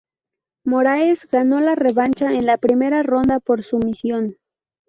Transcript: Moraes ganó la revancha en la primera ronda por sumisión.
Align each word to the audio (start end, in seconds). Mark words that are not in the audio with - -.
Moraes 0.65 1.27
ganó 1.29 1.61
la 1.61 1.75
revancha 1.75 2.33
en 2.33 2.47
la 2.47 2.57
primera 2.57 3.03
ronda 3.03 3.39
por 3.39 3.61
sumisión. 3.61 4.35